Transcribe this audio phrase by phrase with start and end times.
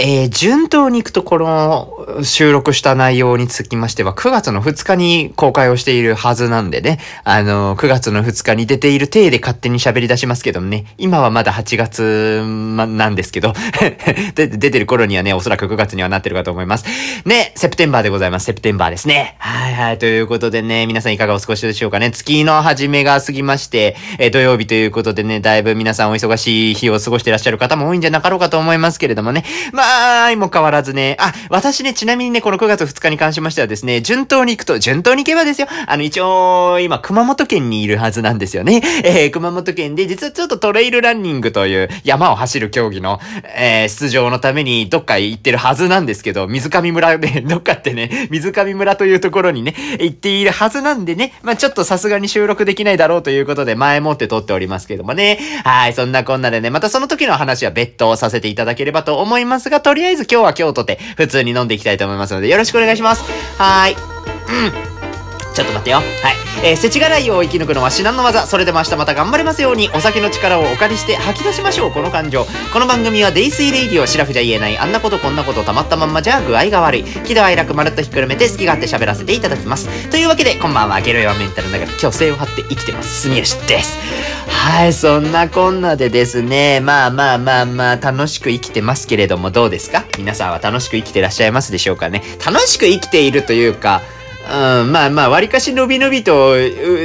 [0.00, 13.52] えー、順当に行くとこの収録した内容につきましては、9月の2日に公開をしているはずなんでね、あの、9月の2日に出ている体で勝手に喋り出しますけどもね、今はまだ8月、ま、なんですけど
[14.36, 16.84] で、出てる頃にはね、おそらく9月にはなってるかと思います。
[17.24, 18.46] ね、セプテンバーでございます。
[18.46, 19.34] セプテンバーですね。
[19.38, 22.12] はいはい、ということでね、皆さんいかがお過ごしでしょうかね。
[22.12, 29.44] 月の初めが過ぎまして、えー、土曜日ということでね、だいぶ皆さんお忙しい日を過ごしてらっしゃる方も多いんじゃなかろうかと思いますけれどもね。
[29.72, 35.68] まあ、相も変わらずね、あ、私ね、ちなみにね、この9月2日に関しましてはですね、順当に行くと、順当に行けばですよ。
[35.86, 38.82] あの、一応、今、熊本県にいるはずなんですよね。
[39.04, 43.20] えー、熊本県で、実はちょっとトレイルランニングという山を走る競技の、
[43.56, 55.38] えー、出場のためにどっか行ってるはずなんですけど、水上村で、 どっかってね、水上村というところにね、行っているはずなんでね、まあちょっとさすがに収録できないだろうということで、前もって撮っておりますけどもね。
[55.64, 63.22] はい、そんなこんなでね、またその時の話は別途させていただければと思いますが、とりあえず今日は今日とて普通に飲んでいきたいと思いますので、よろしくお願いします。
[63.58, 63.96] はーい。
[64.92, 64.97] うん。
[65.58, 65.96] ちょっと待ってよ。
[65.96, 66.04] はい。
[66.62, 68.46] えー、世知辛いを生き抜くのは至難の技。
[68.46, 72.46] それでも明日また頑張れますように、お酒の力をお借りして吐き出しましょう、この感情。
[72.72, 77.02] この番組はデイスイレイディオ、シラフじゃ言えない、あんなことこんなことたまったまんまじゃ具合が悪い。
[77.02, 79.88] 喜怒哀楽まるっとひっくるめて好き勝手喋らせていただきます。
[80.10, 83.22] というわけで、こんばんは、ゲロヨメンタルながら虚勢を張って生きてます。
[83.22, 83.98] 住吉です。
[84.46, 90.04] はい、そんなこんなでですね、まあまあまあまあ、楽しく生きてますけれども、どうですか？
[90.18, 92.22] 皆さんは楽しく生きてらっしゃいますでしょうかね？
[92.44, 94.02] 楽しく生きているというか、
[94.48, 96.54] うん、まあまあ、割かしのびのびと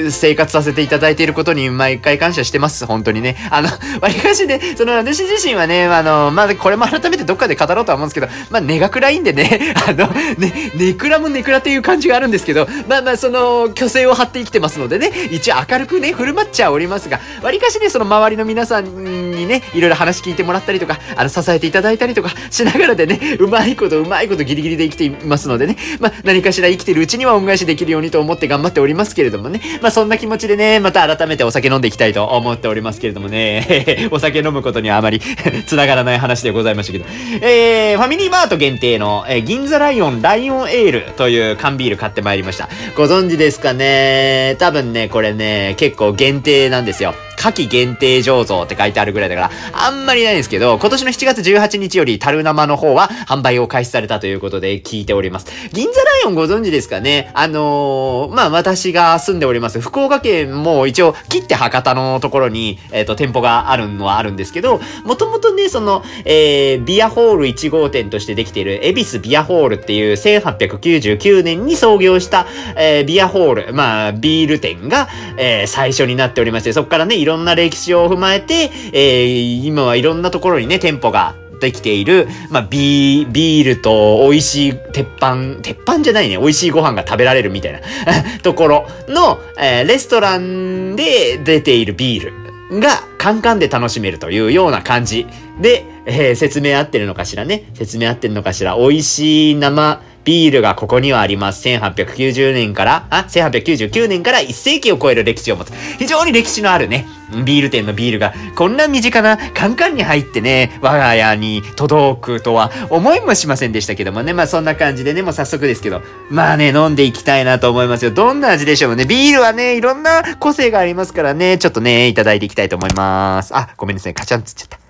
[0.09, 2.85] 生活させていただいていることに毎回感謝してます。
[2.85, 3.35] 本当にね。
[3.51, 3.69] あの、
[4.01, 29.61] 割かしね、その私自身はね、あの、まあこれも改めてどっかで語ろうとは思うんですけど、まあ根が暗いんでね、 あの、ね、ネクラもネクラっていう感じがあるんですけど、まあまあその、虚勢を張って生きてますのでね、一応明るくね、振る舞っちゃおりますが、割かしね、その周りの皆さんにね、いろいろ話聞いてもらったりとか、あの、支えていただいたりとかしながらでね、うまいこと、うまいことギリギリで生きていますのでね、まあ何かしら生きてるうちには恩返しできるようにと思って頑張っておりますけれどもね。
[29.81, 34.07] まあそんな気持ちでね、また改めてお酒飲んでいきたいと思っておりますけれどもね。
[34.11, 35.19] お酒飲むことにはあまり
[35.65, 37.05] 繋がらない話でございましたけど。
[37.41, 42.69] えー、ファミリーマート限定の、えー、銀座ライオンライオンエールという缶ビール買ってまいりました。
[42.95, 44.55] ご存知ですかね？
[44.59, 47.13] 多分ね、これね、結構限定なんですよ。
[47.43, 55.47] 夏季限定醸造って書いてあるぐらいだから、あんまりないんですけど、今年の7月18日より樽生の方は販売を開始されたということで聞いております。
[55.73, 57.31] 銀座ライオンご存知ですかね？
[57.33, 87.79] あのー、まあ、私が住んでおります福岡県も一応切って博多のところに、えっ、ー、と、店舗があるのはあるんですけど、もともとね、その、えー、ビアホール1号店としてできている、恵比寿ビアホールっていう1899年に創業した、えー、ビアホール、まあ、ビール店が、えー、最初になっておりまして、そこからね、いろろんな歴史を踏まえて、えー、今はいろんなところにね、店舗ができている、まあ、ビー、ビールと美味しい鉄板、鉄板じゃないね、美味しいご飯が食べられるみたいな
[88.43, 92.31] ところの、えー、レストランで出ているビー
[92.71, 95.25] ルがカンカンで楽しめるというような感じ
[95.61, 97.63] で、えー、説明合ってるのかしらね。
[97.73, 98.75] 説明合ってるのかしら。
[98.75, 101.67] 美味しい生ビールがここにはあります。
[101.67, 105.73] 1890年から、あ、1899年から1世紀を超える歴史を持つ。
[105.99, 107.05] 非常に歴史のあるね、
[107.45, 114.33] ビール店のビールが、こんな身近なカンカンに入ってね、我が家に届くとは思いもしませんでしたけどもね。
[114.33, 118.11] まあそんな感じでね、もう早速ですけど、まあね、飲んでいきたいなと思いますよ。
[118.11, 119.05] どんな味でしょうね。
[119.05, 123.55] ビールはね、いろんな個性がありますからね、ちょっとね、いただいていきたいと思います。
[123.55, 124.13] あ、ごめんなさい。
[124.13, 124.82] カチャンつっちゃった。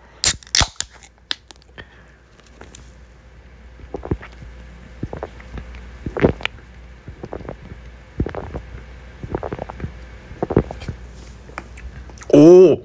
[12.44, 12.84] おお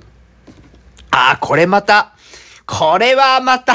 [1.11, 2.13] あ、これまた、
[2.65, 3.75] これはまた、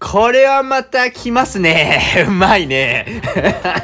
[0.00, 2.02] これはまた来ますね。
[2.26, 3.22] うまいね。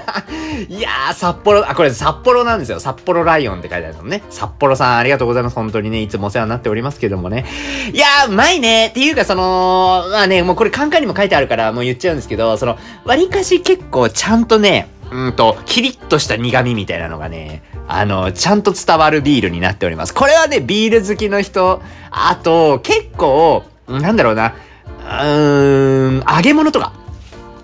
[0.69, 2.81] いやー、札幌、あ、これ札幌なんですよ。
[2.81, 4.25] 札幌ライオンって書いてあるのね。
[4.31, 5.55] 札幌さんありがとうございます。
[5.55, 7.47] 本当にね、いつもお世話になっておりますけどもね。
[7.93, 8.89] いやー、うまいね。
[8.89, 20.15] っていうか、その、まあね、もうこれカンカンにも書いてあるからもう言っちゃうんですけど、その、割かし結構ちゃんとね、うんと、キリッとした苦味みたいなのがね、あの、ちゃんと伝わるビールになっております。
[20.15, 24.55] これはね、ビール好きの人、あと、結構、なんだろうな、
[25.01, 26.93] うーん、揚げ物とか。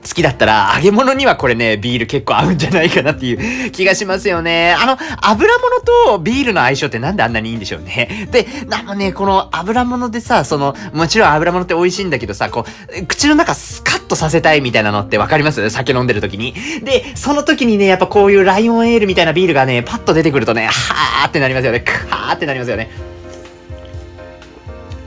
[0.06, 4.76] 好きだったら、揚げ物にはこれね、ビール結構合うんじゃないかなっていう 気がしますよね。
[4.78, 5.80] あの、油物
[6.10, 8.28] とビールの相性ってなんであんなにいいんでしょうね。
[8.30, 12.66] で、なんかね、この油物でさ、その、もちろん油物って美味しいんだけどさ、こ
[13.00, 15.70] う、口の中スカッとさせたいみたいなのってわかります？
[15.70, 16.54] 酒飲んでる時に。
[16.82, 21.80] で、その時にね、やっぱこういうライオンエールみたいなビールがね、パッと出てくるとね、はーってなりますよね。
[21.80, 22.90] クーってなりますよね。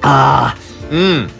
[0.01, 1.31] あー、うん。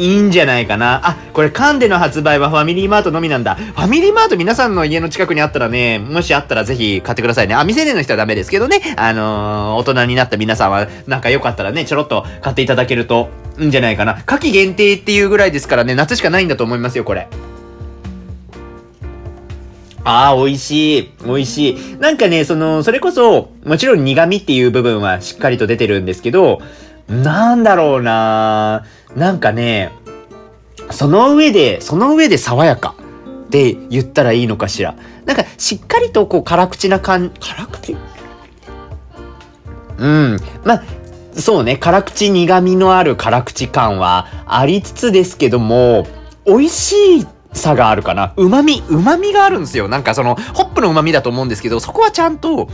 [0.00, 1.00] いいんじゃないかな。
[1.06, 3.56] あ、これカンデの発売はファミリーマートのみなんだ。
[3.56, 7.54] ファミリーマート皆さんの家の近くにあったらね、もしあったらぜひ買ってくださいね。
[7.54, 8.94] あ、未成年の人はダメですけどね。
[8.96, 14.22] あのー、大人になった皆さんはなんかよかったらね、ちょろっと買っていただけるといいんじゃないかな。
[14.24, 17.28] 夏季限定っていうぐらいですからね、夏しかないんだと思いますよ、これ。
[20.04, 21.10] ああ、美味しい。
[21.26, 21.96] 美味しい。
[21.98, 26.62] なんかね、その、それこそ、もちろん苦味っていう部分はしっかりと出てるんですけど、
[27.10, 28.84] なんだろうな
[29.16, 29.90] なんかね、
[30.90, 32.94] その上で、その上で爽やか
[33.46, 34.94] って言ったらいいのかしら。
[35.26, 37.96] なんか、しっかりとこう、辛口な感じ、辛口？
[39.98, 40.38] うん。
[40.64, 40.82] まあ、
[41.34, 46.06] そうね、辛口苦味のある辛口感はありつつですけども、
[46.46, 48.32] 美味しいって差があるかな。
[48.36, 49.88] 旨味、旨味があるんですよ。
[49.88, 52.68] なんかその、ホップの旨味だと思うんですけど、そこはちゃんと、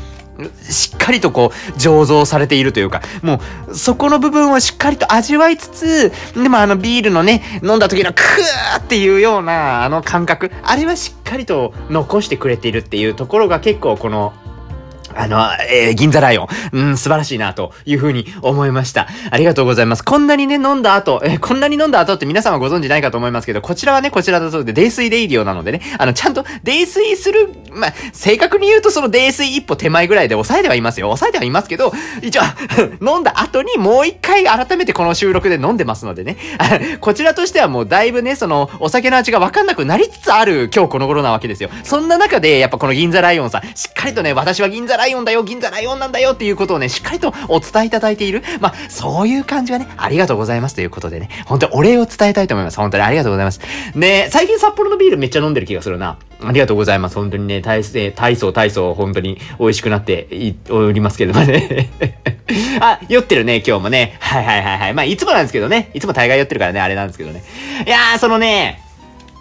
[0.69, 14.35] しっかりとこう、醸造されているというか、もう、そこの部分をしっかりと味わいつつ、でもあのビールのね、飲んだ時のクーっていうような、あの感覚、あれはしっかりと残してくれているっていうところが結構この、
[15.17, 15.39] あの、
[15.71, 16.49] えー、銀座ライオン。
[16.73, 19.09] うん、素晴らしいな、というふうに思いました。
[19.31, 20.05] ありがとうございます。
[20.05, 31.07] こんなにね、飲んだ後、えー、こんなに飲んだ後って皆さんはご存知ないかと思いますけど、こちらはね、こちらだそうで、泥酔レイディオなのでね、あの、ちゃんと泥酔する、まあ、正確に言うとその泥酔一歩手前ぐらいで抑えてはいますよ。
[31.07, 31.93] 抑えてはいますけど、
[32.23, 32.43] 一応、
[33.01, 36.37] 飲んだ後にもう一回改めてこの収録で飲んでますのでね、
[37.01, 41.71] こちらとしてはもうだいぶね、その、お酒の味がわかんなくなりつつある今日この頃なわけですよ。
[41.85, 48.43] そんな中で、やっぱこの銀座ライオンさん、しっかりとね、私は銀座ライオンライオンだよ、銀座ライオンなんだよっていうことをね、しっかりとお伝えいただいている。
[48.61, 52.77] まあ、そういう感じはね、ありがとうございますということでね、本当にお礼を伝えたいと思います。
[52.77, 53.61] 本当にありがとうございます。
[53.95, 56.19] ね最近札幌のビールめっちゃ飲んでる気がするな。
[56.43, 57.15] ありがとうございます。
[57.15, 61.89] 本当にね、体制、体操、体操、本当に美味しくなっておりますけれどもね。
[62.81, 64.17] あ、酔ってるね、今日もね。
[64.19, 64.95] はいはいはいはい。
[64.95, 65.91] まあ、いつもなんですけどね。
[65.95, 67.45] いつも大概酔ってるからね、あれなんですけどね。
[67.87, 68.83] いやー、そのね、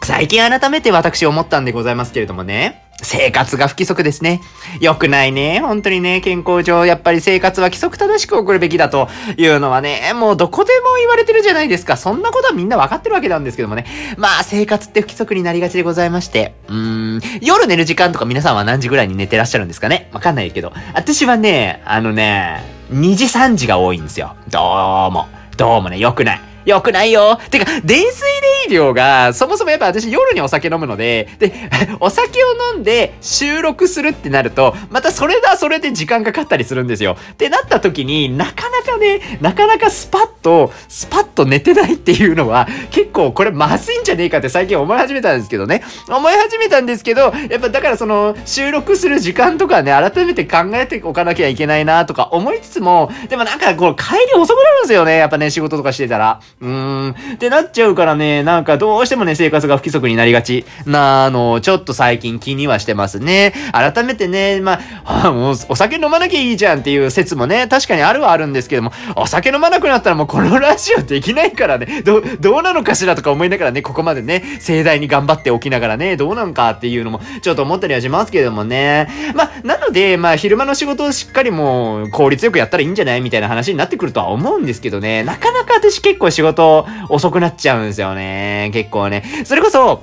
[0.04, 2.85] 最近改めて私思ったんでございますけれどもね。
[3.02, 4.42] 生活が不規則ですね。
[4.80, 5.60] 良くないね。
[5.60, 11.98] 本当にね、健康上、やっぱり生活は規則正しく送るべきだというのはね、もうどこでも言われてるじゃないですか。
[11.98, 13.86] そんなことはみんなわかってるわけなんですけどもね。
[14.18, 16.56] まあ、生活って不規則になりがちでございまして。
[16.70, 20.72] うーん、夜寝る時間とか皆さんは何時ぐらいに寝てらっしゃるんですかねわかんないけど。
[20.94, 24.36] 私はね、あのね、2時3時が多いんですよ。
[24.50, 25.28] どうも。
[25.58, 26.55] どうもね、良くない。
[26.66, 27.40] 良くないよ。
[27.52, 31.54] てか、泥酔レイデが、そもそもやっぱ私夜にお酒飲むので、で、
[32.00, 37.18] お酒を飲んで収録するってなると、またそれだ、それで時間かかったりするんですよ。
[37.34, 45.84] ってなった時になかなかね、なかなかスパッと、スパッと寝てないっていうのは、結構これまずいんじゃねえかって最近思い始めたんですけどね。
[46.08, 55.18] 思い始めたんですけど、やっぱだからその、収録する時間とかね、改めて考えておかなきゃいけないなとか思いつつも、でもなんかこう帰り遅くなるんですよね。
[55.18, 56.40] やっぱね、仕事とかしてたら。
[56.62, 56.70] うー
[57.10, 57.16] ん。
[57.34, 63.54] ってなっちゃうからね、なんかどうしてもね、生活が不規則になりがちなのちょっと最近気にはしてますね。
[63.74, 79.10] 改めてね、まあ、はあ、もうお酒飲まなきゃいいじゃんっていう説もね、確かにあるはあるんですけども、お酒飲まなくなったらもうこのラジオできないからね、ど、どうなのかしらとか思いながらね、ここまでね、盛大に頑張っておきながらね、どうなんかっていうのもちょっと思ったりはしますけどもね。
[79.36, 83.22] まあ、なので、まあ、昼間の仕事をしっかりもう効率よくやったらいいんじゃない？
[83.22, 88.70] みたいな話になってくるとは思うんですけどね、なかなか私結構仕事仕事遅くなっちゃうんですよね。
[88.72, 89.24] 結構ね。
[89.46, 90.02] それこそ、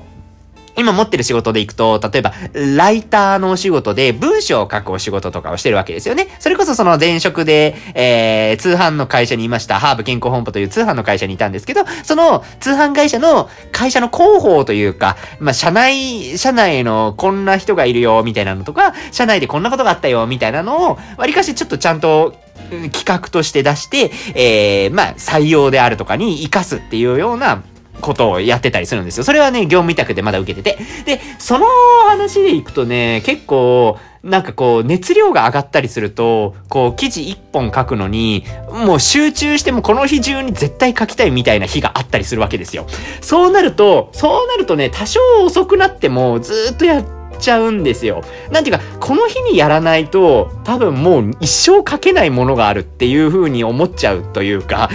[0.77, 2.33] 今持ってる仕事で行くと、例えば、
[2.77, 6.29] ライターのお仕事で文章を書くお仕事とかをしてるわけですよね。
[6.39, 22.35] それこそその前職で、えー、通販の会社にいました、ハーブ健康本舗という通販の会社にいたんですけど、その通販会社の会社の広報というか、まあ、社内、社内のこんな人がいるよ、みたいなのとか、社内でこんなことがあったよ、みたいなのを、わりかしちょっとちゃんと
[22.71, 27.63] 企画として出して、えー、まあ、採用であるとかに活かすっていうような
[28.03, 29.25] ことをやってたりするんですよ。
[29.25, 30.83] それはね、業務委託でまだ受けてて。
[31.07, 31.67] で、その
[32.09, 42.87] 話でいくとね、結構、なんかこう、熱量が上がったりすると、こう、記事一本書くのに、もう集中してもこの日中に絶対書きたいみたいな日があったりするわけですよ。
[43.21, 48.23] そうなると、そうなるとね、多少遅くなってもずっとやって、ちゃうんですよ。
[48.51, 54.89] なんていうか、この日にやらないと、多分もう一生書けないものがあるっていう風に思っちゃうというか、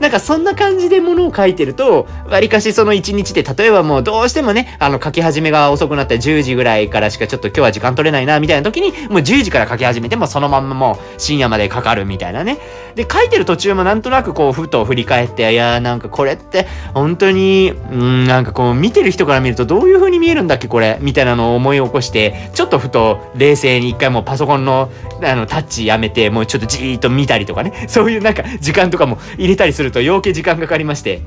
[0.00, 12.58] なんかそんな感じでものを書いてると、わりかしその一日で、例えばもうどうしてもね、あの書き始めが遅くなって10時ぐらいからしかちょっと今日は時間取れないな、みたいな時に、もう10時から書き始めてもそのまんまもう深夜までかかるみたいなね。
[12.94, 24.90] で、書いてる途中もなんとなくこう、ふと振り返って、いやーなんかこれって、本当に、うん、なんかこう、見てる人から見るとどういう風に見えるんだっけ、これ、みたいなのを思い起こして、ちょっとふと冷静に一回もうパソコンの
[25.22, 31.22] あのタッチやめて、もうちょっとじーっと見たりとかね、そういうなんか時間とかも入れたりすると余計時間かかりまして。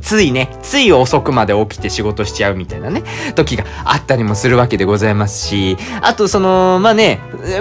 [0.00, 3.02] ついね、つい遅くまで起きて仕事しちゃうみたいなね、
[3.34, 7.20] 時があったりもするわけでございますし、あとその、まあね、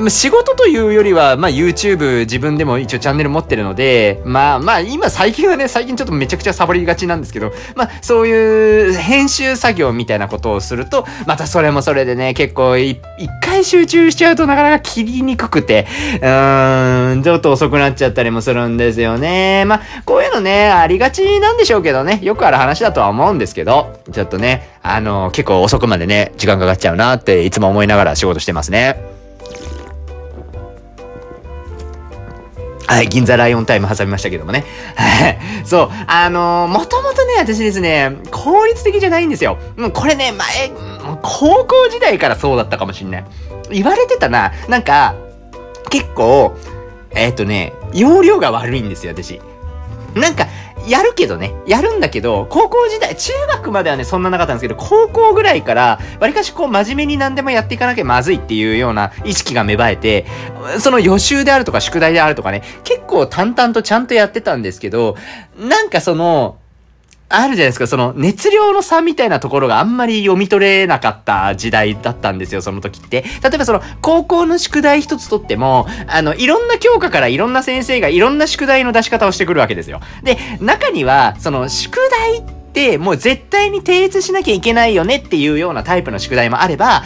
[0.10, 13.00] 仕事というよりは、まあ YouTube 自分でも一応チャンネル持ってるので、まあまあ今最近はね、最近ちょっとめちゃくちゃサボりがちなんですけど、まあそういう編集作業みたいなことをすると、またそれもそれでね、結構一
[13.42, 15.88] 回集中しちゃうとなかなか切りにくくて、
[16.22, 19.66] うーん、ちょっと遅くなっちゃったりもするんですよね。
[19.66, 29.22] まあこういうのね、ありがちなんでしょうけどね、よくある話だとは思うんですけど、ちょっとね、あの、結構遅くまでね、時間かかっちゃうなっていつも思いながら仕事してますね。
[32.88, 34.66] はい、銀座ライオンタイム挟みましたけどもね。
[34.98, 35.40] はい。
[35.64, 39.58] そう、あのー、もともとね、私ですね、効率的じゃないんですよ。
[39.78, 40.72] もうこれね、前、
[41.22, 43.26] 高校時代からそうだったかもしんない。
[43.72, 44.52] 言われてたな。
[44.68, 45.16] なんか、
[45.90, 46.58] 結構、
[47.12, 49.40] えっ、ー、とね、容量が悪いんですよ、私。
[50.14, 50.48] なんか、
[50.88, 60.26] やるけどね、やるんだけど、高校時代、中学まではね、そんななかったんですけど、高校ぐらいから、わりかしこう、真面目に何でもやっていかなきゃまずいっていうような意識が芽生えて、
[60.80, 65.16] その予習であるとか宿題であるとかね、結構淡々とちゃんとやってたんですけど、
[65.58, 66.58] なんかその、
[67.32, 73.24] あるじゃないですか、その熱量の差みたいなところがあんまり読み取れなかった時代だったんですよ、その時って。
[73.44, 80.02] 例えばその高校の宿題一つとっても、あの、いろんな教科からいろんな先生がいろんな宿題の出し方をしてくるわけですよ。
[80.24, 82.42] で、中には、その宿題っ
[82.74, 87.04] てもう絶対に提出しなきゃいけないよねっていうようなタイプの宿題もあれば、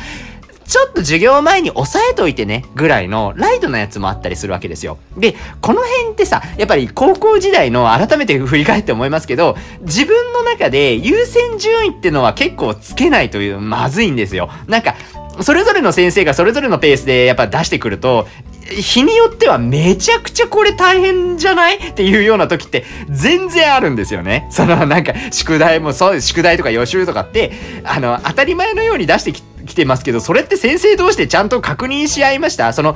[0.68, 4.98] ちょっと授業前に押さえといてね、ぐらいのライトなやつもあったりするわけですよ。
[5.16, 14.50] で、この辺ってさ、やっぱり高校時代の改めて振り返って思いますけど、自分の中で優先順位ってのは結構つけないという、まずいんですよ。
[14.68, 14.96] なんか、
[15.42, 18.28] それぞれの先生がそれぞれのペースでやっぱ出してくると、
[18.62, 21.78] 日によってはめちゃくちゃこれ大変じゃない？
[21.78, 24.48] っていうような時って全然あるんですよね。
[24.50, 27.52] そのなんか宿題もそう、宿題とか予習とかって、
[27.84, 32.74] あの、当たり前のように出してきて、来てますけど、それって先生同士でちゃんと確認し合いました？
[32.74, 32.96] その、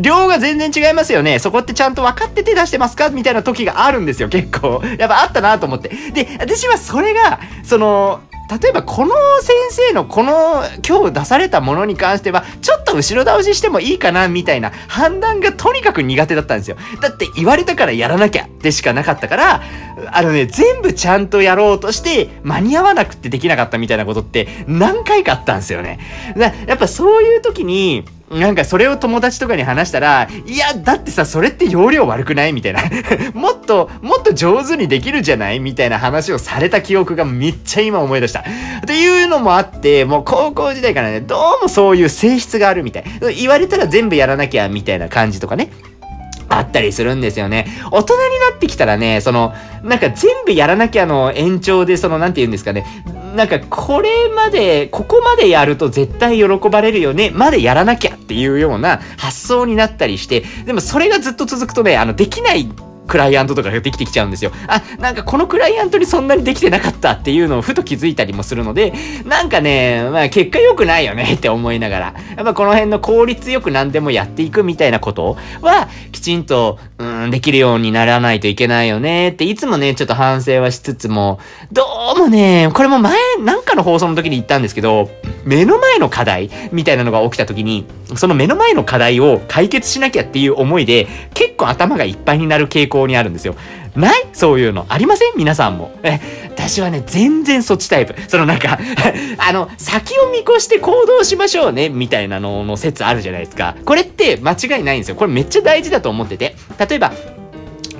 [0.00, 1.38] 量が全然違いますよね？
[1.38, 3.10] そこってちゃんと分かってて出してますか？
[3.10, 4.82] みたいな時があるんですよ、結構。
[4.98, 5.90] やっぱあったなと思って。
[6.12, 16.76] で、私はそれが、その、例えばこの先生のこの今日出されたものに関してはちょっと後ろ倒ししてもいいかなみたいな判断がとにかく苦手だったんですよ。
[17.02, 19.62] だって言われたからやらなきゃでしかなかったから
[20.12, 25.98] あのね全部ちゃんとやろうとして間に合わなくてできなかったみたいなことって何回かあったんですよね。
[26.66, 32.52] やっぱそういう時になんかそれを友達とかに話したら、いや、だってさ、それって容量悪くない？
[32.52, 32.82] みたいな。
[33.32, 35.60] もっと、もっと上手にできるじゃない？
[35.60, 38.44] みたいな話をされた記憶がめっちゃ今思い出した。
[38.86, 43.04] というのもあって、もう高校時代からね、どうもそういう性質があるみたい。
[43.38, 45.70] 言われたら全部やらなきゃみたいな感じとかね。
[46.58, 47.66] あったりするんですよね。
[47.90, 52.84] 大人になってきたらね、その、なんか全部やらなきゃの延長で、その、なんて言うんですかね。
[53.36, 62.68] なんか、これまで、ここまでやると絶対喜ばれるよね、までやらなきゃっていうような発想になったりして、でもそれがずっと続くとね、あの、できない
[63.08, 64.52] クライアントとかができてきちゃうんですよ。
[64.68, 68.92] あ、なんかこのクライアントにそんなにできてなかったっていうのをふと気づいたりもするので、
[69.24, 81.38] なんかね、まあ結果良くないよねって思いながら、やっぱこの辺の効率よく何でもやっていくみたいなことは、きちんと、うん、できるようにならないといけないよねっていつもね、ちょっと反省はしつつも、
[81.72, 81.84] ど
[82.16, 85.08] うもね、これも前、なんかの放送の時に言ったんですけど、
[85.44, 87.86] 目の前の課題みたいなのが起きた時に、
[88.16, 93.54] その目の前の課題を解決しなきゃっていう思いで、結構頭がいっぱいになる傾向にあるんですよ。
[93.96, 94.26] ない？
[94.32, 94.86] そういうの。
[94.88, 95.32] ありません？
[95.36, 95.92] 皆さんも。
[96.02, 98.14] え、私はね、全然そっちタイプ。
[98.28, 98.78] そのなんか
[99.38, 103.76] あの、先を見越して行動しましょうね、みたいなのの説あるじゃないですか。
[103.84, 105.16] これって間違いないんですよ。
[105.16, 106.54] これめっちゃ大事だと思ってて。
[106.88, 107.12] 例えば、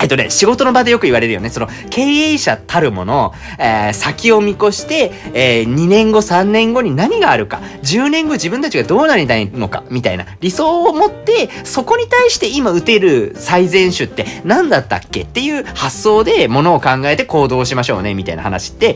[0.01, 1.49] えっとね、仕事の場でよく言われるよね。
[1.49, 10.25] その、経営者たるもの、えー、先を見越して、えー、2年後、3年後に何があるか、10年後自分たちがどうなりたいのか、みたいな。
[10.39, 15.21] 理想を持って、そこに対して今打てる最善手って何だったっけ？
[15.21, 18.95] っていう発想で物を考えて行動しましょうね、みたいな話って、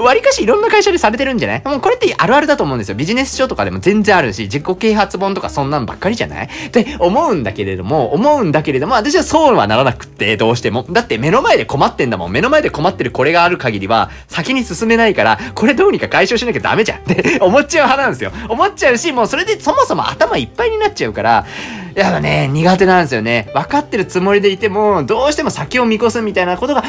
[0.00, 1.62] わりかしいろんな会社でされてるんじゃない？
[1.64, 2.94] もうこれってあるあるだと思うんですよ。
[2.94, 6.48] ビジネス書とかでも全然あるし、自己啓発本とかそんなんばっかりじゃない？
[6.66, 10.84] って思うんだけれども、思うんだけれども、私はそうはならなくって、どうしても。
[10.90, 12.32] だって目の前で困ってんだもん。
[12.32, 18.32] 目の前で困ってるこれがある限りは、先に進めないから、これどうにか解消しなきゃダメじゃんって思っちゃう派なんですよ。
[18.48, 21.46] 思っちゃうし、もうそれでそもそも頭いっぱいになっちゃうから、
[21.94, 23.50] やっぱね、苦手なんですよね。
[23.54, 26.82] 分かってるつもりでいても、どうしても先を見越すみたいなことが、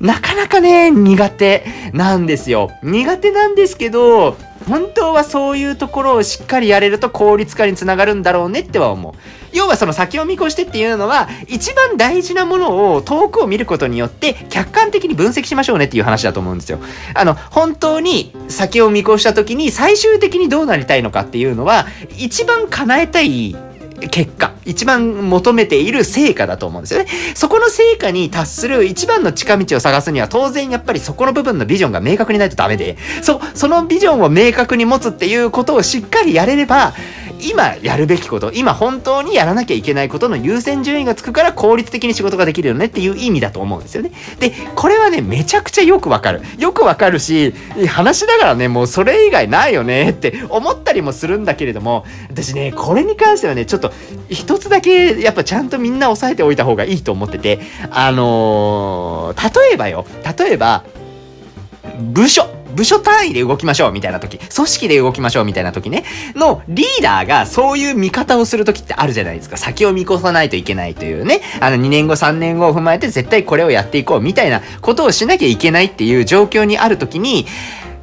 [0.00, 2.70] なかなかね、苦手なんですよ。
[2.82, 4.36] 苦手なんですけど、
[4.68, 9.14] 本当はそういうところをしっかりやれると効率化につながるんだろうねっては思う。
[9.52, 16.78] 要はその先を見越してっていうのは、一番大事なものを遠くを見ることによって客観的に分析しましょうねっていう話だと思うんですよ。
[17.14, 21.86] あの、本当に先を見越した時に最終的にどうなりたいのかっていうのは、
[22.18, 23.56] 一番叶えたい
[24.08, 27.08] 結果、一番求めている成果だと思うんですよね。
[27.34, 36.94] そこの成果に達する一番の近道を探すには当然やっぱりそこの部分のビジョンが明確にないとダメで、そ、そのビジョンを明確に持つっていうことをしっかりやれれば、
[37.42, 44.12] 今やるべきこと、今本当にやらなきゃいけないことの優先順位がつくから効率的に仕事ができるよねっていう意味だと思うんですよね。
[44.38, 46.42] で、これはね、めちゃくちゃよくわかる。
[46.58, 47.54] よくわかるし、
[47.88, 53.92] 話しながらね、もうそれ以外ないよねって思ったりもするんだけれども、私ね、これに関してはね、ちょっと
[54.28, 60.06] 一つだけやっぱちゃんとみんな押さえておいた方がいいと思ってて、あのー、例えばよ、
[60.38, 60.84] 例えば、
[62.12, 62.59] 部署。
[62.74, 69.56] 部署単位で動きましょうみたいな時、組織で動きましょうみたいな時ね、のリーダーがそういう見方をする時ってあるじゃないですか。
[69.56, 77.46] 先を見越さないといけないというね、あの2年後3年後を踏まえて絶対これをやっていこうみたいなことをしなきゃいけないっていう状況にある時に、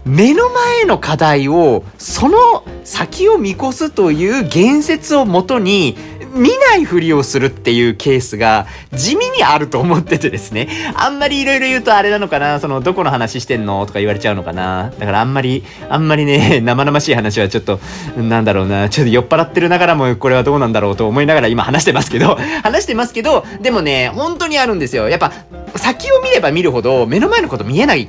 [0.07, 5.95] 目の前の課題をその先を見越すという言説をもとに
[6.37, 10.67] 見ないふりをするっていうケースが地味にあると思っててですね。
[10.95, 14.91] あんまりいろいろ言うとあれなのかな、その、どこの話してんのとか言われちゃうのかな。
[14.97, 17.79] だからあんまり、あんまりね、生々しい話はちょっと、
[18.17, 25.09] なんだろうな、ちょっと酔っ払ってるながらもこれはどうなんだろうと思いながら今話してますけど、 話してますけど、でもね、本当にあるんですよ。
[25.09, 25.31] やっぱ、
[25.75, 28.07] 先を見れば見るほど目の前のこと見えない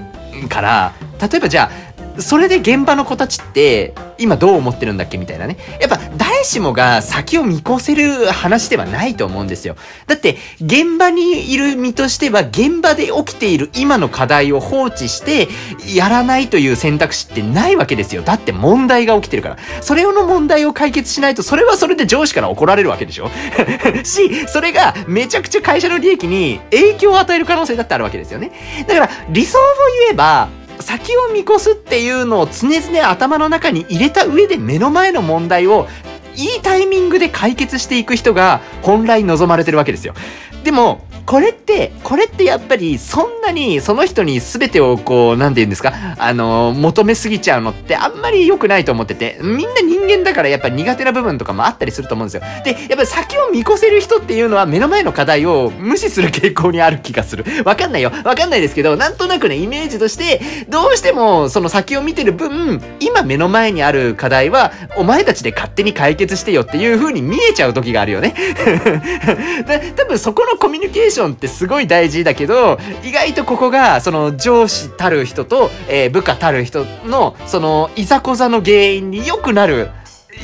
[0.49, 1.88] から、例えばじゃあ、
[2.19, 5.57] それで現場の子たちって今どう思ってるんだっけみたいなね。
[5.81, 9.77] やっぱ誰しもが先を見越せる話ではないと思うんですよ。
[10.07, 15.49] だって現場にいる身としては現場で起きている今の課題を放置して
[15.95, 18.23] やらないという選択肢ってないわけですよ。
[18.23, 19.57] だって問題が起きてるから。
[19.81, 23.31] それの問題を解決しないとそれはそれで上司から怒られるわけでしょ
[24.05, 28.51] し、それがめちゃくちゃ会社の利益に影響を与える可能性だってあるわけですよね。
[28.87, 29.63] だから理想を
[30.07, 30.49] 言えば
[30.81, 35.89] 先を見越すっていうのを常々頭の中に入れた上で目の前の問題を
[36.37, 40.15] いいタイミングで解決していく人が本来望まれてるわけですよ。
[40.63, 52.43] でも、これって、これってやっぱりそんなにその人に全てをこう、なんて言うんですか、あの、求めすぎちゃうのってあんまり良くないと思ってて、みんな人間だからやっぱ苦手な部分とかもあったりすると思うんですよ。
[52.65, 57.45] で、やっぱ先を見越せる人っていうのは目の前の課題を無視する傾向にある気がする。
[57.63, 58.11] わかんないよ。
[58.25, 68.35] わかんないですけど、なんとなくね、イメージとして、どうしてもその先を見てる分、今目の前にある課題は、お前たちで勝手に解決してよっていう風に見えちゃう時があるよね。
[69.95, 79.91] 多分そこのコミュニケーションションってすごい大事だけど、意外とここが、その上司たる人と、えー、部下たる人の、その、いざこざの原因によくなる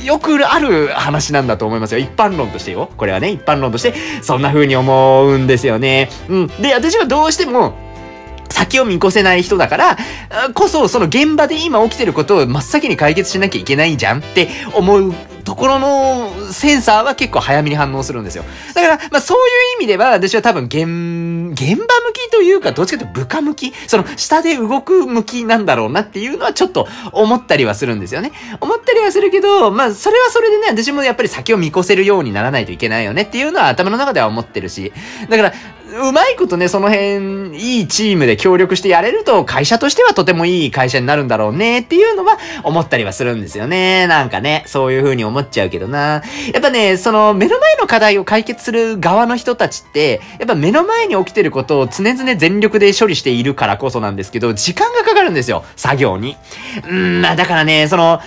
[0.03, 1.99] よくある話なんだと思いますよ。
[1.99, 2.89] 一般論としてよ。
[2.97, 6.09] これはね、一般論として、そんな風に思うんですよね。
[6.27, 6.47] うん。
[6.47, 7.73] で、私はどうしても、
[8.49, 9.97] 先を見越せない人だから、
[10.53, 15.13] こそその現場で今起きてることを真っ先に解決しなきゃいけないじゃんって思う
[15.45, 18.43] ところのセンサーは結構早めに反応するんですよ。
[18.73, 19.43] だから、まあそういう
[19.77, 28.31] 意味では、私は多分現、現場向きというか、どっちかというと部下向き、その下で動く向きなんだろうなっていうのはちょっと思ったりはするんですよね。
[28.59, 34.91] 思ったりはするけど、まあそれはそれでね、私もやっぱり先を見越せるようにならないといけないよねっていうのは頭の中では思ってるし。
[35.29, 35.53] だから、
[35.97, 44.05] うまいことね、その辺、いいチームで協力してやれると、会社としてはとてもいい会社になるんだろうねっていうのは思ったりはするんですよね。
[44.07, 46.21] なんかね、そういう風に思っちゃうけどな。
[46.53, 56.35] やっぱね、その目の前の課題を解決する側の人たちって、やっぱ目の前に起きてることを常々全力で処理しているからこそなんですけど、時間がかかるんですよ、作業に。
[56.89, 58.19] うん、まあだからね、その、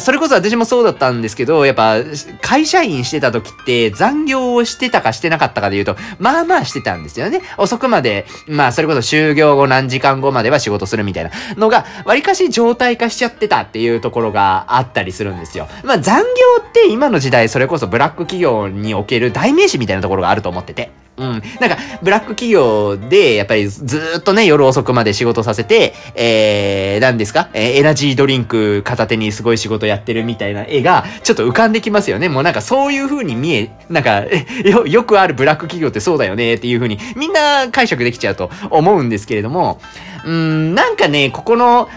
[0.00, 1.96] それこそ私もそうだったんですけど、やっぱ、
[2.40, 7.42] 会社員してた時って残業をしてたかしてなかったかで言うと、まあまあしてたんですよね。
[7.58, 15.68] 遅くまで、まあそれこそ就業後何時間後までは仕事するみたいなのが、割かし状態化しちゃってたっていうところがあったりするんですよ。
[15.84, 16.24] まあ残業
[16.66, 21.05] って今の時代それこそブラック企業における代名詞みたいなところがあると思ってて。
[21.18, 21.28] うん。
[21.28, 27.48] なんか、ブラック企業で、やっぱりずっとね、夜遅くまで仕事させて、えー、何ですか？
[27.54, 32.28] えー、エナジードリンク片手にすごい仕事やってるみたいな絵が、ちょっと浮かんできますよね。
[32.28, 34.24] もうなんかそういう風に見え、なんか、
[34.64, 39.80] よ、よくあるブラック企業ってそうだよねっていう風に、みんな解釈できちゃうと思うんですけれども、
[40.26, 41.88] うん、なんかね、ここの、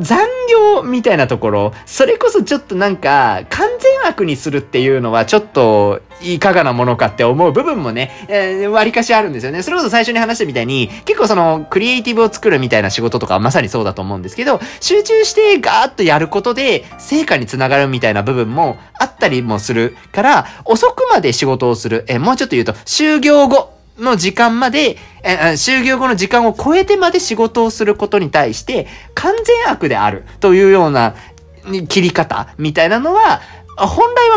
[0.00, 9.62] 残業みたいなところ、それこそちょっとなんか、完全悪にするっていうのはちょっといかがなものかって思う部分もね、えー、割かしあるんですよね。
[9.62, 22.04] それこそ最初に話したみたいに、結構その、クリエイティブを作るみたいな仕事とかはまさにそうだと思うんですけど、集中してガーッとやることで、成果につながるみたいな部分もあったりもするから、遅くまで仕事をする。
[22.08, 31.16] えー、もうちょっと言うと、就業後、の時間まで、え就業後の時間を超えてまで仕事をすることに対して、完全悪であるというような
[31.88, 33.40] 切り方みたいなのは、
[33.86, 34.28] 本来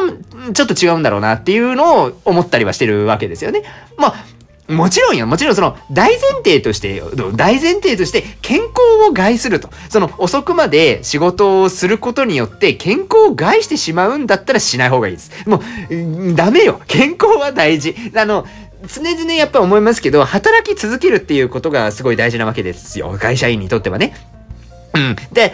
[0.47, 3.63] はちょっと違うんだろうなっていうのを思ったりはしてるわけですよね。
[3.97, 4.25] まあ、
[4.71, 5.27] もちろんよ。
[5.27, 7.01] もちろんその大前提として、
[7.35, 8.71] 大前提として健康
[9.09, 9.69] を害すると。
[9.89, 15.31] その遅くまで仕事をすることによって健康を害してしまうんだったらしない方がいいです。
[15.49, 16.81] もう、ダメよ。
[16.87, 17.95] 健康は大事。
[18.15, 18.45] あの、
[18.87, 23.15] 常々やっぱ思いますけど、働き続けるっていうことがすごい大事なわけですよ。
[23.19, 24.15] 会社員にとってはね。
[24.93, 25.15] うん。
[25.31, 25.53] で、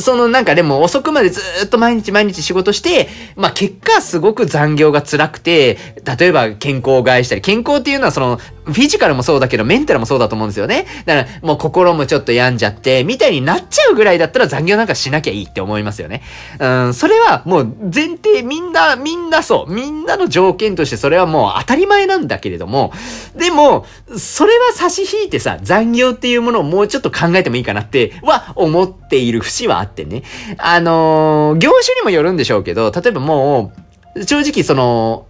[0.00, 5.76] そのなんかでも遅くまでずっと毎日毎日仕事して、まあ結果すごく残業が辛くて、
[6.18, 10.86] 例えば健康を害したり、健康っていうのはそのフィジカルもそうだけどメンタルもそうだと思うんですよね。
[11.04, 16.22] だからもう心もちょっと病んじゃって、みたいになっちゃうぐらいだったら残業なんかしなきゃいいって思いますよね。
[16.58, 19.72] うん、それはもう前提みんな、みんなそう。
[19.72, 22.92] みんなの条件としてそれはもう当たり前なんだけれども、
[23.36, 30.22] でも、それは差し引いてさ、残業っていうものをもうちょっと考えてもいいかなっては思っている節はあってね。
[30.58, 33.86] あのー、業種にもよるんでしょうけど、例えばもう、
[34.24, 35.25] 正直その、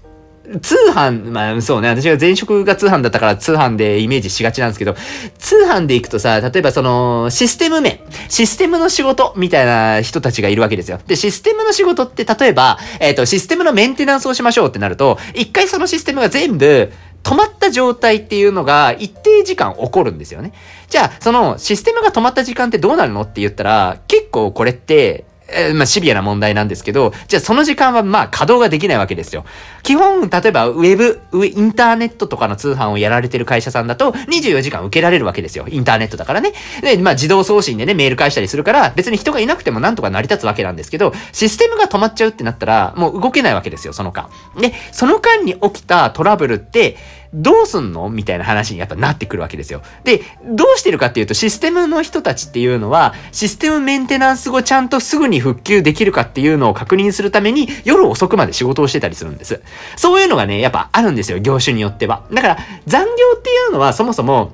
[0.60, 4.94] 通販、まあそうね、私が前職が通販だったから通販でイメージしがちなんですけど、
[5.38, 11.00] 通販で行くとさ、例えばその、システム面、システムの仕事みたいな人たちがいるわけですよ。
[11.06, 20.52] で、システムの仕事って例えば、えっ、ー、と、システムのメンテナンスをしましょうってなると、一回そのシステムが全部、止まった状態っていうのが一定時間起こるんですよね。
[20.88, 29.44] じゃあ、そのシステムが止まった時間ってどうなるのって言ったら、結構これって、え、まあ、シビアな問題なんですけど、じゃあその時間はまあ稼働ができないわけですよ。
[29.82, 35.66] 基本、例えばウェブ、インターネットとかの通販をやられてる会社さんだと24時間受けられるわけですよ。
[35.68, 36.52] インターネットだからね。
[36.82, 44.28] で、まあ自動送信でね、メール返したりするから、別に人がいなくてもなんとか成り立つわけなんですけど、システムが止まっちゃうってなったら、もう動けないわけですよ、その間。
[44.58, 46.96] で、その間に起きたトラブルって、
[47.38, 48.08] どうすんの？
[48.08, 49.82] みたいな話にやっぱなってくるわけですよ。
[50.04, 59.60] で、どうしてるかっていうと、システムの人たちっていうのは、システムメンテナンス後ちゃんとすぐに復旧できるかっていうのを確認するために、夜遅くまで仕事をしてたりするんです。
[59.96, 62.24] そういうのがね、やっぱあるんですよ、業種によっては。
[62.32, 64.52] だから、残業っていうのはそもそも、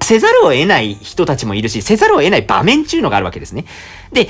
[0.00, 3.64] せざるを得ない人たちもいるし、せざるを得ない場面っていうのがあるわけですね。
[4.12, 4.28] で、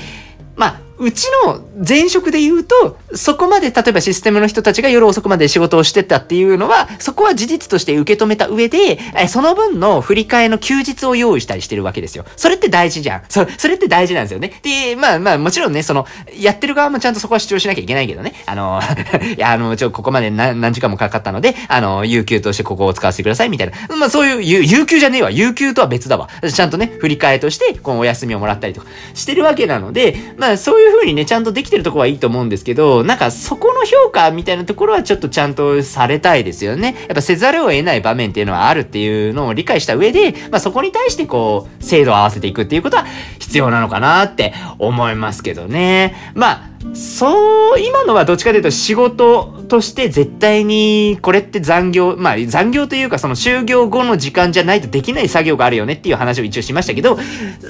[0.55, 12.25] まあ、うちの前職で言うと、そこまで例えばシステムの人たちが夜遅くまで仕事をしてたっていうのは、そこは事実として受け止めた上で、その分の振り替えの休日を用意したりしてるわけですよ。
[12.37, 13.23] それって大事じゃん。
[13.27, 14.59] そ、それって大事なんですよね。
[14.63, 16.05] で、まあまあもちろんね、その、
[16.37, 18.33] やってる側もちゃんとそこは主張しなきゃいけないけどね。
[18.45, 18.79] あの、
[19.35, 23.95] いや、あの、ちょ、ここまで何何時間もかかったので、あの、有給としてここを使わせてくださいみたいな。
[23.97, 25.31] まあそういう、有給じゃねえわ。
[25.31, 26.29] 有給とは別だわ。
[26.53, 36.95] ちゃんとね、振り替えとして、このお休みをもらったりとかしてるわけなので、まあそういうそう風にね、ちゃんとできてるとこはいいと思うんですけど、なんかそこの評価みたいなところはちょっとちゃんとされたいですよね。
[37.07, 43.05] やっぱせざるを得ない場面っていうのはあるっていうのを理解した上で、まあそこに対してこう、精度を合わせていくっていうことは
[43.39, 46.15] 必要なのかなって思いますけどね。
[46.35, 57.17] まあ、そう、今のはどっちかというと仕事として絶対にこれって残業、まあ残業というかその就業後の時間じゃないとできない作業があるよねっていう話を一応しましたけど、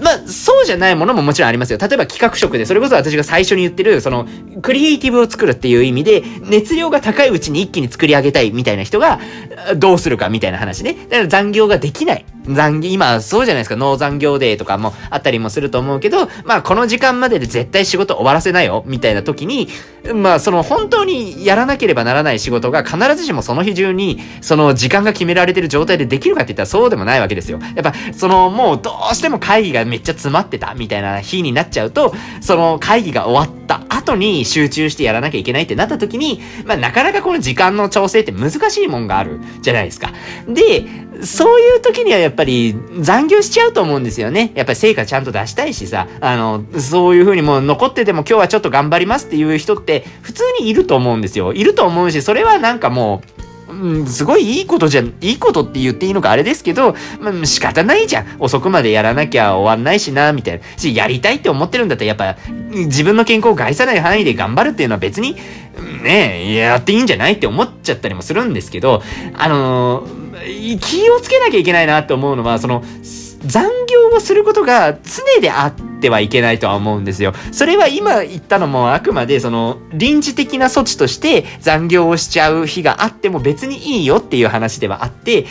[0.02, 1.80] まあそうじゃないものももちろんありますよ。
[1.80, 4.28] 例えば企画職で、それこそ私が最初に言ってる、その
[4.62, 9.20] クリエイティブを作るっていう意味で、熱量が高いうちに一気に作り上げたいみたいな人が
[9.78, 10.94] どうするかみたいな話ね。
[11.10, 12.26] だから残業ができない。
[12.48, 19.68] 残業、今そうじゃないですか、農残業デーとかもあったりもすると思うけど、まあこの時間までで絶対仕事終わらせなよ、みたいな時に、
[20.14, 27.60] まあその本当にやらなければならない仕事が必ずしもその日中に、その時間が決められてる状態でできるかって言ったらそうでもないわけですよ。
[27.76, 40.12] やっぱそのもうどうしても会議がめっちゃ詰まってたみたいな日になっちゃうと、その会議が終わった後に集中してやらなきゃいけないってなった時に、まあなかなかこの時間の調整って難しいもんがあるじゃないですか。
[40.48, 40.86] で、
[41.24, 44.52] そういう時にはやっぱり残業しちゃうと思うんですよね。
[44.56, 51.54] やっぱり成果ちゃんと出したいしさ、あの、そういう風にもう残ってても今日はちょっと頑張りますっていう人って普通にいると思うんですよ。
[51.54, 53.36] いると思うし、それはなんかもう、
[53.68, 58.26] うん、すごいいいことじゃ、いいことって言っていいのかあれですけど、まあ、仕方ないじゃん。
[58.40, 60.64] 遅くまでやらなきゃ終わんないしな、みたいな。
[60.78, 62.38] し、やりたいって思ってるんだったら、やっぱ、
[62.72, 65.36] 自分の健康を害さない範囲で頑張るっていうのは別に、
[66.04, 69.02] ねえやっていいんじゃないって思っちゃったりもするんですけど、
[69.34, 72.84] あのー、気をつけなきゃいけないなって思うのは、その、
[73.46, 77.34] 残業をすることが常であって、てはいけないとは思うんですよ。
[77.52, 85.46] それは今言ったのもあくまでその臨時的な措置として残業をしちゃう日があっても別にいいよっていう話ではあって、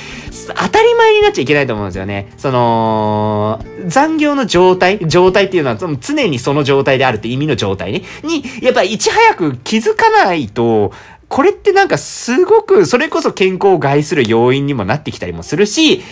[0.47, 2.33] 当たり前になっちゃいけないと思うんですよね。
[2.37, 8.03] その、残業の状態、状態っていうのは常にその状態であるって意味の状態ね。
[8.23, 10.93] に、やっぱいち早く気づかないと、
[11.29, 16.03] これってなんかすごく、それこそ健康を害する要因にもなってきたりもするし、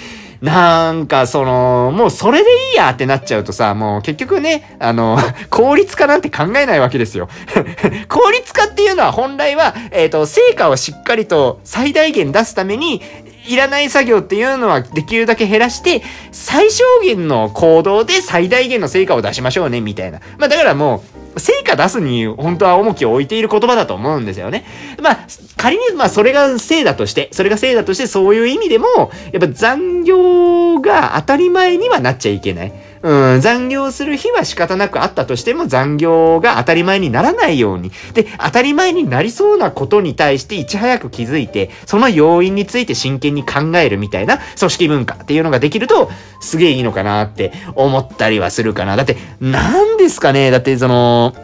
[0.42, 5.16] なんか、その、もうそれでいいやってなっちゃうとさ、もう結局ね、あの、
[5.50, 7.28] 効率化なんて考えないわけですよ。
[8.11, 13.00] 効率化っていうのは本来は、えっ、ー、と、成果をしっかりと最大限出すために、
[13.46, 16.02] いらない作業っていうのはできるだけ減らして、
[16.33, 20.20] 最小限の行動で最大限の成果を出しましょうね、みたいな。
[20.38, 24.64] まあだからもう、成果出すに本当は重きを置いている言葉だと思うんですよね。
[25.01, 25.18] まあ、
[25.57, 28.87] 仮に、まあそれがせいだとして、それがせいだとしてそういう意味でも、
[29.33, 32.73] やっぱ残業が当たり前にはなっちゃいけない。
[33.03, 37.91] うん、残業する日は仕方なくあったとしても残業が当たり前にならないように。
[38.15, 46.11] で、当たり前になりそうなことに対していち早く気づいて、その要因について真剣に考えるみたいな組織文化っていうのができると、
[46.41, 48.97] すげえいいのかなって思ったりはするかな。
[48.97, 50.51] だって、なんですかね？
[50.53, 51.35] だってその、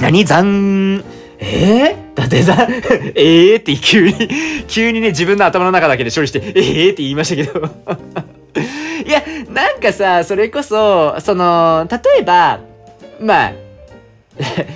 [0.00, 0.24] 何？
[0.24, 1.04] 残、
[1.38, 2.66] えー、だってさ、
[3.14, 4.28] ええって急に、
[4.66, 7.70] 急にね、自分の頭の中だけで処理して、ええって言いましたけど。
[9.04, 12.60] いや、なんかさ、それこそ、その、例えば、
[13.20, 13.52] まあ、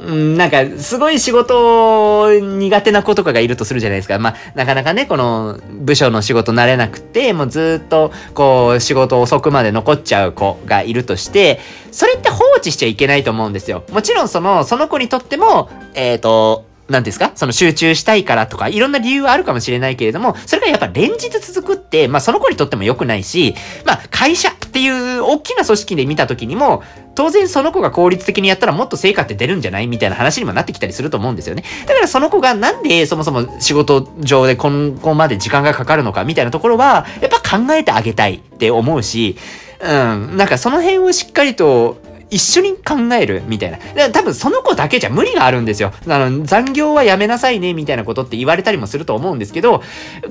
[0.00, 4.18] なんか、すごい仕事苦手な子とかがいるとするじゃないですか。
[4.18, 11.60] まあ、なかなかね、この部署の仕事慣れなくて、もうずっと、こう、仕事遅くまで残っちゃう子がいるとして、
[11.92, 13.84] それって放置しちゃいけないと思うんですよ。
[13.92, 17.32] もちろん、その、その子にとっても、えっ、ー、と、何ですか？
[17.36, 23.54] その集中したいからとか、いろんな理由はあるかもしれないけれども、それがやっぱ連日続くって、まあその子にとっても良くないし、
[23.86, 26.82] まあ会社っていう大きな組織で見た時にも、
[27.14, 29.86] 当然その子が効率的にやったらもっと成果って出るんじゃない？
[29.86, 31.64] みたいな話にもなってきたりすると思うんですよね。
[31.86, 39.36] だからその子がなんでそもそも仕事上で今後まで時間がかかるのかみたいなところは、やっぱ考えてあげたいって思うし、
[39.80, 41.98] うん、なんかその辺をしっかりと
[42.30, 43.78] 一緒に考えるみたいな。
[43.78, 45.92] だから多分その子だけじゃ無理があるんですよ。
[46.06, 49.82] あの、残業はやめなさいね、みたいなことって言われたりもすると思うんですけど、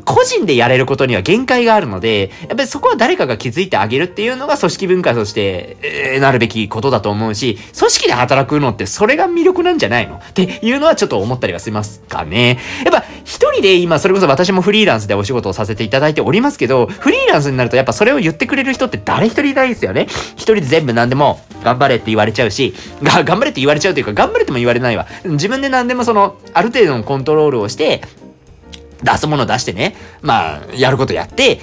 [0.06, 10.16] 個人でやれることには限界があるので、やっぱりそこは誰かが気づいてあげるっていうのが組織文化として、えー、なるべきことだと思うし、組織で働くのってそれが魅力なんじゃないの？
[10.16, 12.60] っていうのはちょっと思ったりはしますかね。
[12.86, 20.08] やっぱ一人で今、それこそ私もフリーランスでお仕事をさせていただいておりますけど、フリーランスになるとやっぱそれを言ってくれる人って誰一人いないですよね。
[20.36, 25.08] 一人で全部何でも頑張れって言われちゃうし、 が、頑張れって言われちゃうというか、頑張れても言われないわ。
[25.26, 28.02] 自分で何でもその、ある程度のコントロールをして、
[29.04, 31.62] 出すもの出してね、まあ、やることやって、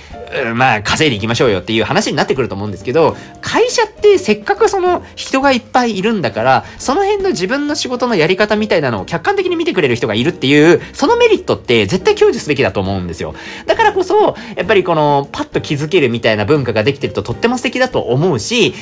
[0.55, 13.35] まあ、稼いでいきましょうよっていう話になってくると思うんですけど、会社ってせっかくその人がいっぱいいるんだから、その辺の自分の仕事のやり方みたいなのを客観的に見てくれる人がいるっていう、そのメリットって絶対享受すべきだと思うんですよ。
[13.67, 18.75] だからこそ、やっぱりこの、パッと気づけるみたいな文化ができてるととっても素敵だと思うし、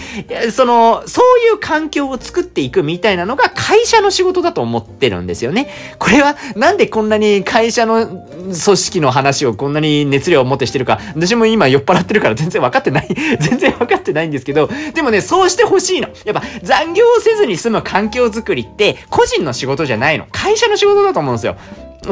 [0.53, 5.69] その、そういう環境を作っていくみたいなのが会社の仕事だと思ってるんですよね。
[5.99, 13.09] これは、なんでこんなに会社の組織の話をこんなに熱量を持ってしてるか、私も今酔っ払ってるから全然分かってない、
[13.40, 16.09] 全然分かってないんですけど、でもね、そうしてほしいの。
[16.25, 20.27] やっぱ残業せずに済む環境づくりって個人の仕事じゃないの。
[20.33, 21.57] 会社の仕事だと思うんですよ。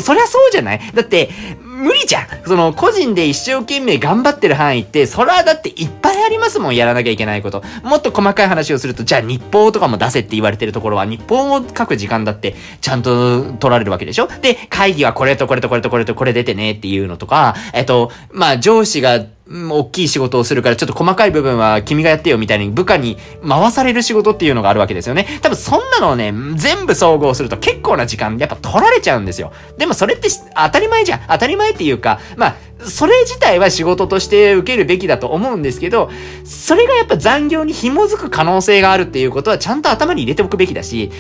[0.01, 0.81] そりゃそうじゃない？
[0.95, 1.29] だって、
[1.73, 7.63] 無理じゃんその、個人で一生懸命頑張ってる範囲って、それはだっていっぱいありますもん、やらなきゃいけないこと。
[7.83, 14.29] もっと細かい話をすると、じゃあ日報とかも出せって言われてるところは、日報を書く時間だって、ちゃんと取られるわけでしょ？
[14.43, 25.27] で、会議はこれとこれとこれとこれとこれ出てねっていうのとか、えっと、まあ、上司が、大きい仕事をするから、ちょっと細かい部分は君がやってよみたいに部下に回される仕事っていうのがあるわけですよね。
[25.43, 29.53] 多分そんなのをね、全部総合すると結構な時間やっぱ取られちゃうんですよ。
[29.77, 31.21] でもそれって当たり前じゃん。
[31.29, 36.11] 当たり前っていうか、まあ、それ自体は仕事として受けるべきだと思うんですけど、
[36.45, 41.11] それがやっぱ残業に紐づく可能性があるっていうことはちゃんと頭に入れておくべきだし、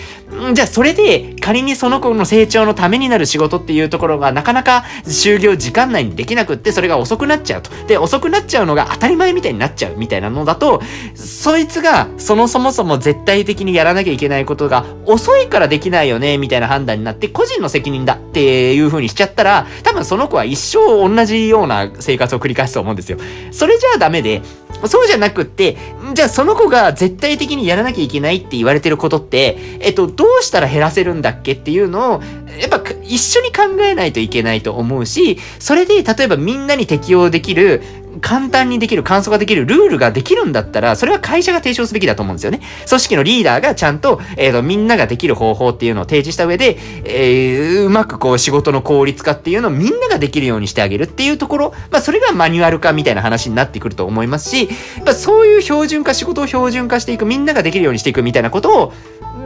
[0.54, 7.70] じゃあそれで仮にその子の成長のためになる仕事っていうところがなかなか就業時間内にできなくってそれが遅くなっちゃうと。
[7.86, 10.82] で、遅くなっちゃうのが当たり前みたいになっちゃうみたいなのだと、
[11.14, 23.18] そいつがそのそもそも絶対的にやらなきゃいけないことが遅いからできないよねみたいな判断になって個人の責任だっていう風にしちゃったら、多分その子は一生同じような生活を繰り返すと思うんですよ。
[23.52, 24.42] それじゃあダメで、
[24.86, 25.76] そうじゃなくって、
[26.14, 32.22] じゃあその子が絶対的にやらなきゃいけないって言われてることって、えっと、どうしたら減らせるんだっけっていうのを、
[32.60, 37.82] やっぱ一緒に考えないといけないと思うし、それで例えばみんなに適用できる
[38.20, 42.60] 簡単にできる、簡素化できるルールができるんだったら、それは会社が提唱すべきだと思うんですよね。
[42.88, 58.92] 組織のリーダーがちゃんと、えーと、みんなができる方法っていうのを提示した上で、えー、うまくこう仕事の効率化っていうのをみんなができるようにしてあげるっていうところ、まあそれがマニュアル化みたいな話になってくると思いますし、やっぱそういう標準化、仕事を標準化していく、みんなができるようにしていくみたいなことを、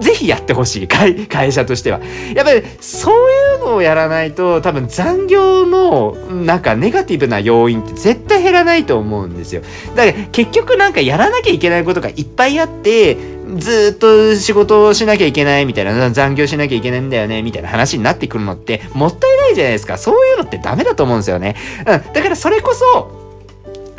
[0.00, 1.14] ぜひやってほしい会。
[1.26, 2.00] 会社としては。
[2.34, 9.62] やっぱりそういうのをやらないと多分残業のなんかネガティブな要因って絶対減らないと思うんですよ。
[9.94, 13.16] だから結局なんかやらなきゃいけないことがいっぱいあって
[13.58, 19.98] ずっと仕事をしなきゃいけないみたいな残業しなきゃいけないんだよねみたいな話になってくるのってもったいないじゃないですか。
[19.98, 21.56] そういうのってダメだと思うんですよね。
[21.80, 21.84] うん。
[21.84, 23.25] だからそれこそ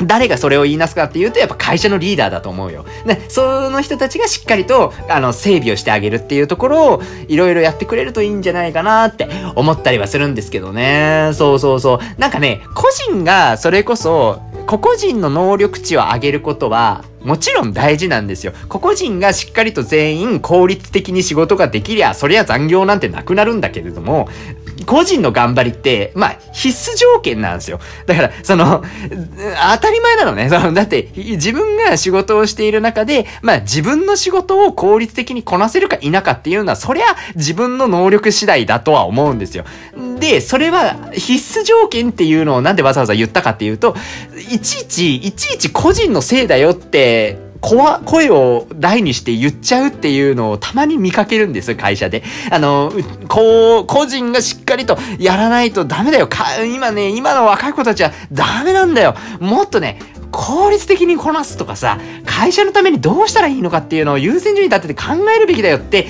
[0.02, 2.84] 誰がそれを言いなすかっていうと、やっぱ会社のリーダーだと思うよ。
[3.04, 11.30] ね、その人たちがしっかりと、あの、整備をしてあげるっていうところを、いろいろやってくれるといいんじゃないかなって思ったりはするんですけどね。
[11.34, 12.20] そうそうそう。
[12.20, 18.52] なんかね、個人がそれこそ、個々人の能力値を上げることは、もちろん大事なんですよ。
[18.68, 24.28] 個々人がしっかりと全員効率的に仕事ができりゃ、そりゃ残業なんてなくなるんだけれども、
[24.86, 27.80] 個人の頑張りって、まあ、必須条件なんですよ。
[28.06, 28.82] だから、その、
[29.72, 30.48] 当たり前なのね。
[30.48, 39.64] そのだって、自分が仕事をしている中で、まあ、自分の仕事を効率的にこなせるか否かっていうのは、そりゃ自分の能力次第だとは思うんですよ。
[40.18, 43.96] で、それは必須条件っていうのをなんでわざわざ言ったかっていうと、
[44.36, 52.22] いちいち、いちいち個人のせいだよって、声を大にして言っちゃうっていうのをたまに見かけるんです会社で。
[52.50, 52.92] あの、
[53.28, 56.28] こう、個人がしっかりとやらないとダメだよ。
[56.28, 59.14] か今ね、今の若い子たちはダメなんだよ。
[59.40, 59.98] もっとね、
[60.30, 66.06] 効率的にこなすとかさ、会社のためにどうしたらいいのかっていうのを優先順位立てて考えるべきだよって、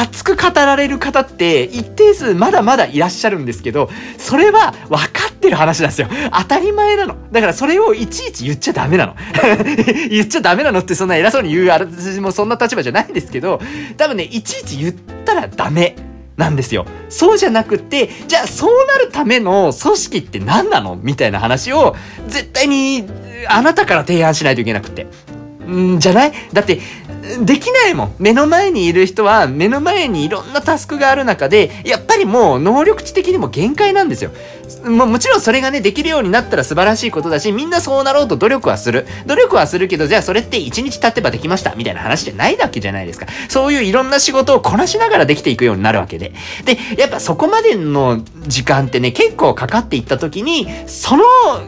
[0.00, 6.08] 熱く語られる方って一定数まだまだいらっしゃるんですけど、それは分かってる話なんですよ。
[6.32, 7.16] 当たり前なの。
[7.30, 9.16] だからそれをいちいち言っちゃダメなの。
[10.08, 13.60] 言っちゃダメなのってそんな偉そうに言う私もそんな立場じゃないんですけど、
[13.96, 16.11] 多分ね、いちいち言ったらダメ。
[16.42, 16.86] なんですよ。
[17.08, 20.96] そうじゃなくて、じゃあそうなるための組織って何なの？
[20.96, 21.94] みたいな話を
[22.26, 23.04] 絶対に
[23.48, 25.06] あなたから提案しないといけなくて。
[25.62, 26.32] んじゃない？
[26.52, 26.80] だって、
[27.44, 28.14] できないもん。
[28.18, 34.32] 目の前にいる人は、目の前にいろんなタスクがある中で、やっぱりもう能力値的にも限界なんですよ。
[34.80, 39.06] ももちろんそれがね、できるようになったら素晴らしいことだし、みんなそうなろうと努力はする。
[39.26, 43.26] 努力はするけど、じゃあそれって1日経てばできました、みたいな話じゃないわけじゃないですか。
[43.48, 46.32] そういういろんな仕事をこなしながらできていくようになるわけで。
[46.64, 51.24] で、やっぱそこまでの時間ってね、結構かかっていった時に、その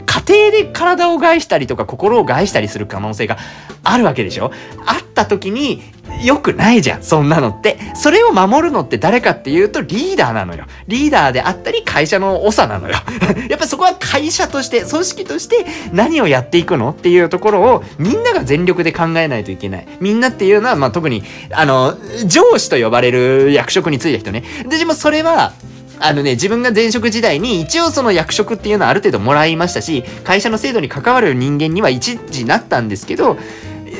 [0.06, 3.38] 過程で体を害したりとか心を害したりする可能性が
[3.82, 4.52] あるわけでしょ
[4.86, 5.82] あった時に、
[6.22, 7.78] 良くないじゃん、そんなのって。
[7.94, 10.66] それを守るのって誰かっていうとリーダーなのよ。
[10.86, 12.94] リーダーであったり会社の長なのよ。
[13.48, 19.86] やっぱそこは会社として、組織として何をやっていくのっていうところをみんなが全力で考えないといけない。
[20.00, 21.96] みんなっていうのは、まあ特に、あの、
[22.26, 24.44] 上司と呼ばれる役職に就いた人ね。
[24.68, 25.52] で、でもそれは、
[26.00, 33.38] あのね、自分が前職時代に一応その役職っていうのはある程度もらいましたし、会社の制度に関わる人間には一時なったんですけど、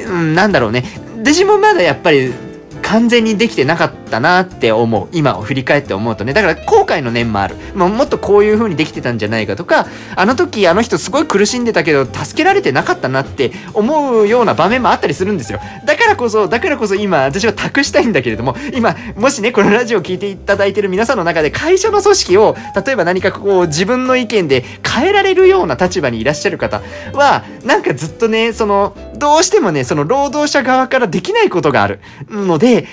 [0.06, 0.84] うん、なんだろうね。
[1.24, 2.34] 私もまだやっぱり
[2.82, 5.08] 完全にできてなかったなって思う。
[5.12, 6.32] 今を振り返って思うとね。
[6.32, 7.56] だから後悔の念もある。
[7.74, 15.60] ま、もっとこういう風にできてたんじゃないかとか、あの時あの人すごい苦しんでたけど助けられてなかったなって思うような場面もあったりするんですよ。
[15.84, 32.00] だからこそ、だからこそ今私は託したいんだけれども、今、もしね、このラジオを聞いていただいてる皆さんの中で会社の組織を、例えば何かこう自分の意見で変えられるような立場にいらっしゃる方は、なんかずっとね、その、どうしてもね、その労働者側からできないことがある
[32.30, 32.86] ので、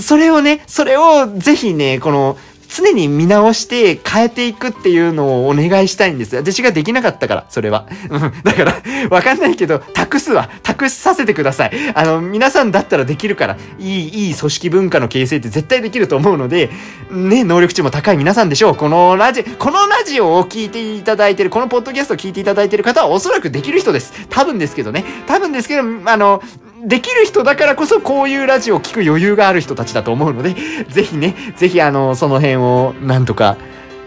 [0.00, 2.36] それをね、それをぜひね、この、
[2.68, 6.36] 常に見直して変えていくっていうのをお願いしたいんです。
[6.36, 7.86] 私ができなかったから、それは。
[8.10, 8.20] うん。
[8.42, 8.74] だから、
[9.10, 10.50] わかんないけど、託すわ。
[10.62, 11.72] 託させてください。
[11.94, 16.70] あの、皆さんだったらできるから、いい、いい組織文化の形成って絶対できると思うので、
[17.10, 18.76] ね、能力値も高い皆さんでしょう。
[18.76, 24.12] このラジ、このラジオを聞いていただいてる、このポッドキャストを聞いていただいてる方はおそらくできる人です。
[24.28, 25.04] 多分ですけどね。
[25.26, 26.42] 多分ですけど、あの、
[26.84, 30.54] できる人だからこそこういうラジオを聴く余裕がある人たちだと思うので、
[30.88, 33.56] ぜひね、ぜひあの、その辺をなんとか、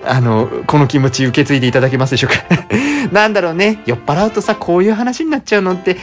[0.05, 2.60] あの、この気持ち受け継いでいただけますでしょうか。
[3.11, 5.97] なんだろうね、酔っ払うとさ、こういう話になっちゃうのって、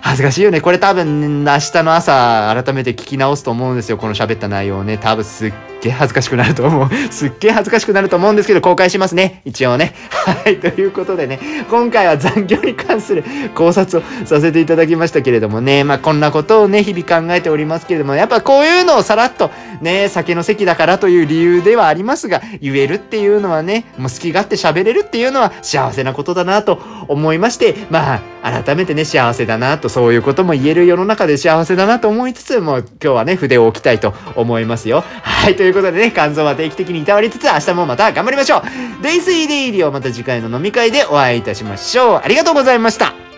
[0.00, 0.60] 恥ずかしいよね。
[0.60, 3.96] これ多分、明日の朝、改めて聞き直すと思うんですよ。
[3.96, 4.98] この喋った内容ね。
[4.98, 6.88] 多分すっげえ恥ずかしくなると思う。
[7.12, 9.42] すっげえ恥ずかしくなると思うんですけど、公開しますね。
[9.44, 9.94] 一応ね。
[10.10, 10.56] はい。
[10.58, 11.38] ということでね、
[11.70, 19.50] 今回は残業に関する考察をさせていただきましたけれどもね、まあこんなことをね、日々考えておりますけれども、やっぱこういうのをさらっと、
[19.80, 35.02] ね、酒の席だからという理由ではありますが、言えるっていうのはね、もう好き勝手喋れるっていうのは幸せななことだなと思いまして、まあ、改めてね、幸せだなと、そういうことも言える世の中で幸せだなと思いつつ、もう今日はね、筆を置きたいと思いますよ。
[35.22, 38.62] はい、ということでね、肝臓は定期的にいたわりつつ、明日もまた頑張りましょう。
[39.02, 42.20] デイスイデイリーをまた次回の飲み会でお会いいたしましょう。
[42.22, 43.31] ありがとうございました。